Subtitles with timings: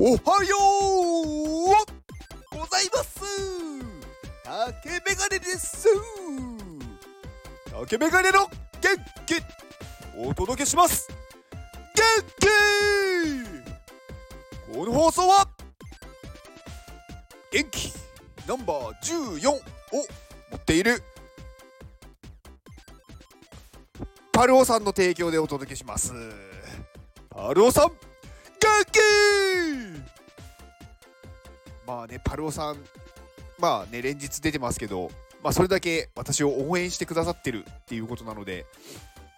[0.00, 0.54] おはよ
[1.24, 3.20] うございます。
[4.44, 5.88] 竹メガネです。
[7.68, 8.46] 竹メガネの
[8.80, 9.42] 元気。
[10.24, 11.08] お届けします。
[11.96, 12.04] 元
[14.70, 14.72] 気。
[14.72, 15.48] この放送は
[17.50, 17.92] 元気。
[18.46, 19.60] ナンバー14を
[20.52, 21.02] 持っている。
[24.30, 26.14] パルオさんの提供でお届けします。
[27.30, 28.07] パルオさん。
[31.86, 32.76] まあねパルオさん
[33.58, 35.10] まあね連日出てますけど
[35.42, 38.66] まあそれだけ私を応援してくださってるっていうことなので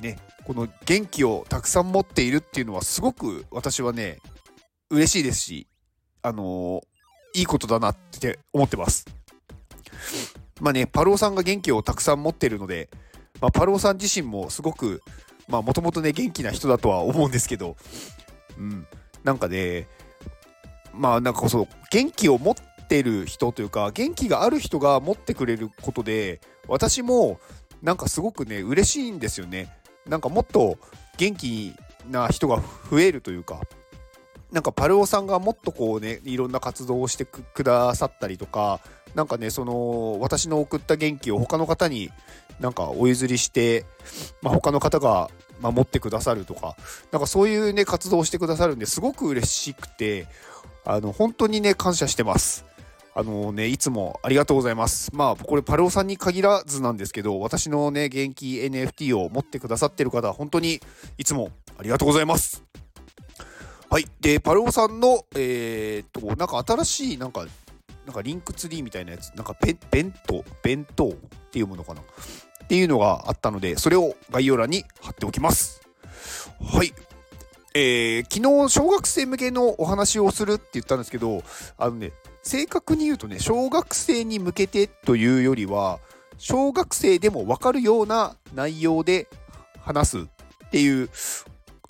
[0.00, 4.18] ねこの元気をたくさん持っているっていうのはすごく私はね
[4.90, 5.66] 嬉しいですし
[6.22, 9.06] あのー、いいことだなって思ってます。
[10.60, 12.88] まあねパルオさんが元気をたくさん持ってるので
[13.40, 15.02] まあ、パルオさん自身もすごく
[15.48, 17.76] まあもともとね元気な人だとは思うんですけど
[18.58, 18.86] うん。
[19.26, 19.88] なんかね
[20.94, 22.54] まあなんかそう元気を持っ
[22.88, 27.40] てる人というか元気がある人が持ってくれることで私も
[27.82, 29.68] なんかすごくね嬉しいんですよね。
[30.06, 30.78] なんかもっと
[31.18, 31.74] 元気
[32.08, 33.62] な人が増えるというか
[34.52, 38.80] なんかパルオさんがもっとこうねいろんな活動をしてくださったりとか
[39.16, 42.10] なんかねその私の送った元気を他の方に
[42.60, 43.84] なんかお譲りして、
[44.40, 45.28] まあ、他の方が
[45.60, 46.76] 守ってくださるとか
[47.12, 50.26] なんかそういうね活動をしてくださるんですごく嬉しくて
[50.84, 52.64] あの本当にね感謝してます。
[53.18, 55.10] あのね、いつもありがとうございます。
[55.14, 60.82] まあ、これ、パルオさんに限らずなんですけど、私のね、元気 NFT を持ってくださってる方は、本当に
[61.16, 61.48] いつも
[61.78, 62.62] ありがとうございます。
[63.88, 64.04] はい。
[64.20, 67.46] で、パルオさんの、えー、っと、なんか新しい、なんか、
[68.04, 69.56] なんかリンクツリーみたいなやつ、なんか
[69.90, 71.12] 弁当、弁当っ
[71.50, 72.02] ていうものかな
[72.66, 75.80] っていうのがあったので、それを概要欄に貼っておきます。
[76.60, 76.92] はい。
[77.74, 81.44] えー、昨日小学生向けのお話をするって言ったんですけど、
[81.78, 82.10] あのね、
[82.42, 86.00] 正確に言うとね、小学生に向けてというよりは、
[86.38, 89.28] 小学生でもわかるような内容で
[89.78, 91.08] 話すっていう、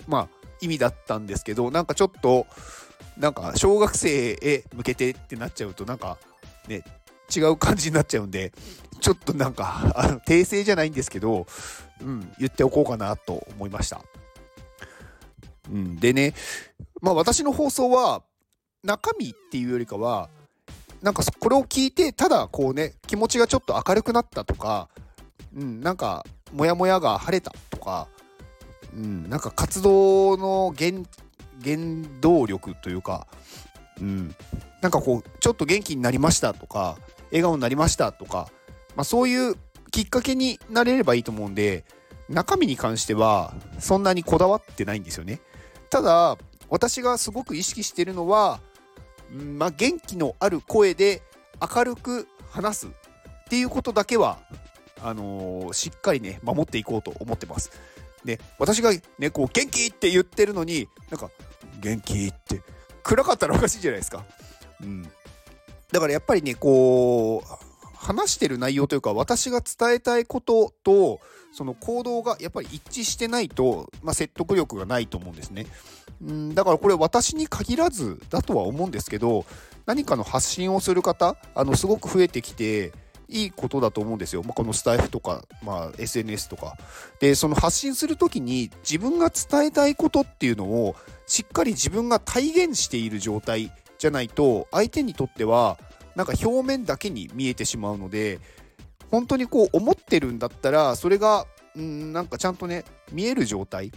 [0.07, 0.29] まあ、
[0.61, 2.45] 意味だったんですけど、なんかちょっと、
[3.17, 6.17] なんか小学生へ向けてってなっちゃうと、なんか
[6.67, 6.83] ね、
[7.35, 8.51] 違う感じになっちゃうんで、
[8.99, 11.45] ちょっとなんか、あの訂正じゃないんですけど、
[12.01, 14.01] うん、言っておこうかなと思いました。
[15.71, 16.33] うん、でね、
[17.01, 18.23] まあ私の放送は、
[18.83, 20.29] 中身っていうよりかは、
[21.01, 24.89] なんかこれを聞いて、ただこうね、気持ちがちょっと明るくなったとか、
[25.55, 28.07] うん、なんか、モヤモヤが晴れたとか、
[28.93, 30.91] うん、なんか活動の原
[31.63, 31.77] 原
[32.21, 33.27] 動力というか、
[33.99, 34.35] うん、
[34.81, 36.97] なんかこうちょっと元気になりましたとか
[37.31, 38.49] 笑顔になりましたとか、
[38.95, 39.55] まあ、そういう
[39.91, 41.85] きっかけになれればいいと思うんで
[42.29, 45.39] 中身に関してはそんなにこだわってないんですよね。
[45.89, 46.37] ただ
[46.69, 48.59] 私がすごく意識してるのは、
[49.31, 51.21] まあ、元気のある声で
[51.75, 52.89] 明るく話すっ
[53.49, 54.39] ていうことだけは
[55.01, 57.71] あのー、しっかりね守っていこうと思ってます。
[58.25, 61.29] で私がねこう元気って言ってるのになんか
[61.79, 62.61] 元気って
[63.03, 64.25] 暗かったらおかしいじゃないですか。
[64.81, 65.09] うん、
[65.91, 71.19] だからやっぱりねこう話してる内容というか私が伝えたいことと
[71.51, 75.65] その行動がやっぱり一致してないと、まあ、説得力がないと思うんですね。
[76.21, 79.45] うんだからこれ私に限らずだとは思うんですけど
[79.85, 82.91] 何かの発信をする方あのすごく増えてきて
[83.29, 84.43] いいことだと思うんですよ。
[84.43, 86.77] まあ、このスタイフとか、まあ、SNS とか。
[87.19, 90.95] で、その発信するときに自分が伝えたいことっていうのを
[91.25, 95.77] しっかり自分が体現している状態じゃないと相手にとっては
[96.15, 98.39] なんか表面だけに見えてしまうので
[99.11, 101.45] 本当にこう思ってるんだったらそれが
[101.77, 103.91] んなんかちゃんとね見える状態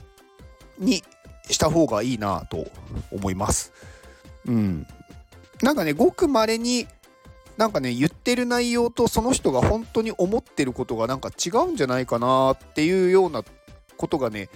[0.79, 1.03] に
[1.49, 2.67] した方がいいなと
[3.11, 3.73] 思います。
[4.47, 4.87] うん。
[5.63, 6.87] なんかねごく稀に
[7.57, 13.43] なんかね言ってる内容とその人が本当に思ってることがなんか違うんじゃないかなっていうような
[13.97, 14.49] ことがね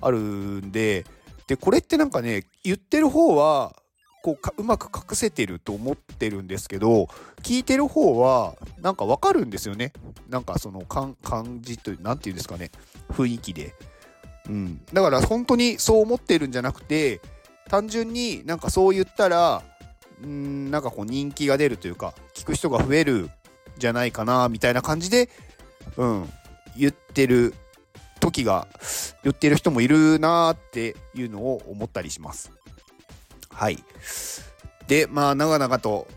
[0.00, 1.04] あるんで
[1.48, 3.74] でこれってなんかね言ってる方は
[4.22, 7.08] こうかうまく隠せてると思ってるんですけど
[7.42, 9.92] 聞いてる方はなんかわかるんですよね。
[10.28, 11.16] なんかその感
[11.60, 12.70] じという何て言うんですかね。
[13.10, 13.74] 雰囲気で、
[14.48, 17.20] うん、だから本当にそう思ってるんじゃなくて
[17.68, 19.62] 単純になんかそう言ったら
[20.24, 23.28] んなんかこう人気が出るというか聞く人が増える
[23.78, 25.28] じゃないかなみたいな感じで、
[25.96, 26.28] うん、
[26.78, 27.54] 言ってる
[28.20, 28.68] 時が
[29.24, 32.52] 言ってる人もいるなーっていうのを思ったりします。
[33.52, 33.82] はい。
[34.88, 36.08] で、まあ長々と、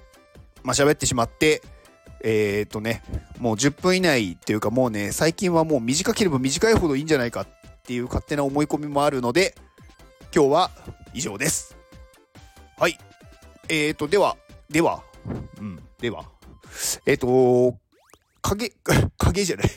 [0.64, 1.62] まあ、喋ってしまって、
[2.22, 3.04] えー、っとね、
[3.38, 7.48] もう10分以内っていうかもうね、最近はもう短ければ短いほどいいんじゃないかっ
[7.84, 9.56] ていう勝手な思い込みもあるので、
[10.34, 10.72] 今日は
[11.14, 11.78] 以上です。
[12.78, 12.98] はい。
[13.70, 14.38] えっ、と、では、
[14.70, 15.04] では、
[15.60, 16.26] うん、では、
[17.06, 17.78] えっ、と、
[18.42, 18.74] 影、
[19.18, 19.72] 影じゃない。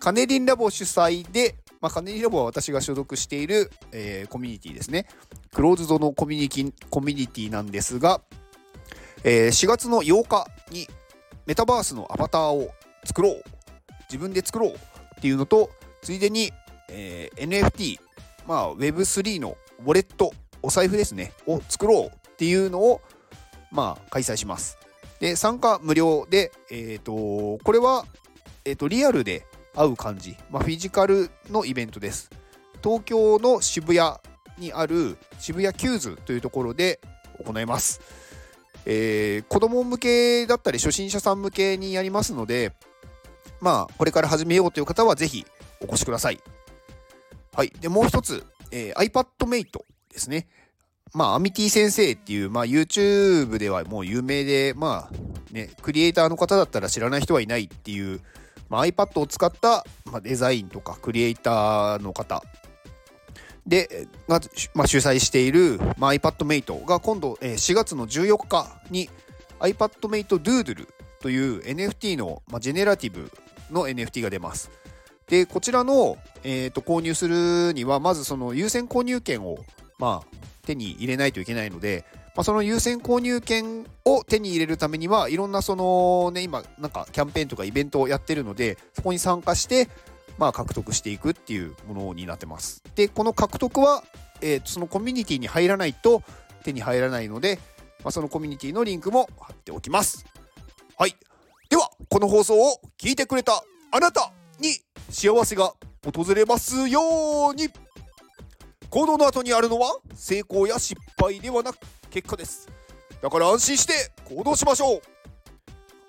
[0.00, 5.06] カネリンラボ主催で、まあ、カネリラボは私が所属している、えー、コミュニティですね。
[5.52, 8.20] クローズドのコミュニティコミュニティなんですが、
[9.24, 10.86] えー、4月の8日に
[11.44, 12.70] メタバースのアバターを
[13.04, 13.42] 作ろう。
[14.08, 14.74] 自分で作ろうっ
[15.20, 15.70] ていうのと、
[16.02, 16.52] ついでに、
[16.88, 17.98] えー、NFT、
[18.46, 20.32] まあ、Web3 のウォレット、
[20.62, 23.00] お財布ですね、を作ろうっていうのを、
[23.72, 24.78] まあ、開催します。
[25.18, 28.06] で、参加無料で、え、ー、と、これは、
[28.64, 32.30] えっ、ー、と、リアルで会う感じ、まあ、フィジカルのイベントです。
[32.82, 34.16] 東京の渋谷
[34.58, 37.00] にある渋谷キューズというところで
[37.44, 38.00] 行います。
[38.84, 42.72] えー、子供向けだったり初心者さん向けにやりますので、
[43.60, 45.46] まあ、これから始めようという方はぜひ
[45.80, 46.40] お越しください。
[47.54, 47.72] はい。
[47.80, 50.48] で、もう一つ、えー、iPadMate ですね。
[51.14, 58.20] まあ、アミティ先生っていう、まあ、YouTube ではもう有名で、まあ、ね、クリエイターの方だったら知らない人はいないっていう、
[58.72, 62.42] まあ、iPad を使った、まあ、デザインとかクリエイターの方
[63.66, 64.40] で、が、
[64.72, 69.10] まあ、主催している、まあ、iPadMate が今度、えー、4月の14日に
[69.60, 70.88] iPadMate Doodle
[71.20, 73.30] という NFT の、まあ、ジェネラティブ
[73.70, 74.70] の NFT が出ます。
[75.28, 79.58] で、こちらの、えーと、購入するには、まずその優先購入権を、
[79.98, 89.88] まあ、手に入れないといけないので、まあ、その優先購入権を手に入れるためにはいろんなそのね今なんかキャンペーンとかイベントをやってるのでそこに参加して
[90.38, 92.82] まあ獲得していくっていうものになってます。
[92.94, 94.02] でこの獲得は、
[94.40, 96.22] えー、そのコミュニティに入らないと
[96.64, 97.58] 手に入らないので、
[98.02, 100.24] まあ、そのコミュニティのリンクも貼っておきます。
[100.96, 101.14] はい。
[101.68, 104.74] ではこの放送を聞いてくれたあなたに
[105.10, 107.68] 幸せが訪れますように。
[108.92, 111.78] 行動の後にあるのは成功や失敗ではなく
[112.10, 112.68] 結果です。
[113.22, 113.94] だから安心して
[114.34, 115.00] 行動しましょう。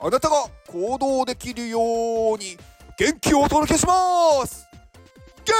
[0.01, 0.35] あなたが
[0.67, 2.57] 行動できるように
[2.99, 4.67] 元気をお届けします。
[5.45, 5.53] 元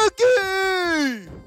[1.37, 1.42] 気